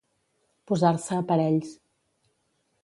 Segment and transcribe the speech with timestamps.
[0.71, 1.77] Posar-se a parells.